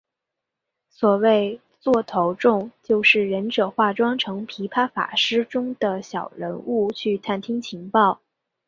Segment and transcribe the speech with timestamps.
[0.89, 8.19] 所谓的座头众就是忍者化妆成琵琶法师中的小人物去探听情报。